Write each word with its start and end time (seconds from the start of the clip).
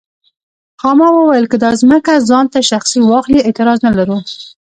خاما 0.81 1.07
وویل 1.13 1.45
که 1.51 1.57
دا 1.63 1.71
ځمکه 1.81 2.13
ځان 2.29 2.45
ته 2.53 2.59
شخصي 2.69 2.99
واخلي 3.03 3.39
اعتراض 3.43 3.79
نه 3.85 3.91
لرو. 3.97 4.17